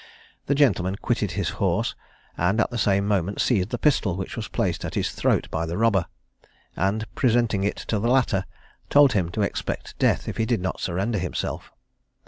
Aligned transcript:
The 0.47 0.55
gentleman 0.55 0.95
quitted 0.95 1.33
his 1.33 1.49
horse, 1.61 1.93
and 2.35 2.59
at 2.59 2.71
the 2.71 2.77
same 2.79 3.05
moment 3.05 3.39
seized 3.39 3.69
the 3.69 3.77
pistol 3.77 4.15
which 4.15 4.35
was 4.35 4.47
placed 4.47 4.83
at 4.83 4.95
his 4.95 5.11
throat 5.11 5.47
by 5.51 5.67
the 5.67 5.77
robber, 5.77 6.07
and, 6.75 7.05
presenting 7.13 7.63
it 7.63 7.75
to 7.85 7.99
the 7.99 8.09
latter, 8.09 8.45
told 8.89 9.13
him 9.13 9.29
to 9.29 9.43
expect 9.43 9.95
death 9.99 10.27
if 10.27 10.37
he 10.37 10.45
did 10.47 10.59
not 10.59 10.79
surrender 10.81 11.19
himself. 11.19 11.71